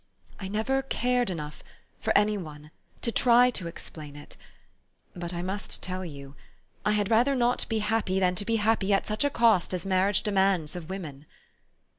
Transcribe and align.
"I 0.39 0.47
never 0.47 0.81
cared 0.81 1.29
enough 1.29 1.61
for 1.99 2.11
any 2.17 2.35
one 2.35 2.71
to 3.03 3.11
try 3.11 3.51
to 3.51 3.67
explain 3.67 4.15
it. 4.15 4.35
But 5.15 5.31
I 5.31 5.43
must 5.43 5.83
tell 5.83 6.03
you. 6.03 6.33
I 6.83 6.93
had 6.93 7.11
rather 7.11 7.35
not 7.35 7.67
be 7.69 7.77
happy 7.85 8.19
than 8.19 8.33
to 8.33 8.43
be 8.43 8.55
happy 8.55 8.91
at 8.93 9.05
such 9.05 9.23
a 9.23 9.29
cost 9.29 9.75
as 9.75 9.85
marriage 9.85 10.23
demands 10.23 10.75
of 10.75 10.89
women." 10.89 11.27